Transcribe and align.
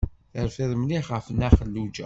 Terfiḍ 0.33 0.71
mliḥ 0.77 1.05
ɣef 1.11 1.25
Nna 1.29 1.49
Xelluǧa. 1.57 1.99